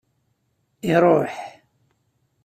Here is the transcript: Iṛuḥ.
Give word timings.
Iṛuḥ. 0.93 1.35